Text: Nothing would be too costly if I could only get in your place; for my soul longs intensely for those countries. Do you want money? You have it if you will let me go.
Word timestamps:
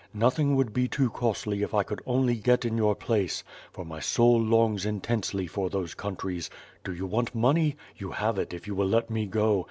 Nothing 0.15 0.55
would 0.55 0.73
be 0.73 0.87
too 0.87 1.11
costly 1.11 1.61
if 1.61 1.75
I 1.75 1.83
could 1.83 2.01
only 2.07 2.33
get 2.33 2.65
in 2.65 2.75
your 2.75 2.95
place; 2.95 3.43
for 3.71 3.85
my 3.85 3.99
soul 3.99 4.41
longs 4.41 4.83
intensely 4.83 5.45
for 5.45 5.69
those 5.69 5.93
countries. 5.93 6.49
Do 6.83 6.91
you 6.91 7.05
want 7.05 7.35
money? 7.35 7.75
You 7.97 8.09
have 8.09 8.39
it 8.39 8.51
if 8.51 8.65
you 8.65 8.73
will 8.73 8.87
let 8.87 9.11
me 9.11 9.27
go. 9.27 9.59